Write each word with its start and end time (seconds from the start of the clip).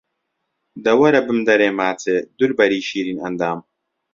دە 0.83 0.93
وەرە 0.99 1.21
بمدەرێ 1.27 1.69
ماچێ، 1.79 2.17
دولبەری 2.37 2.85
شیرین 2.87 3.19
ئەندام 3.23 3.59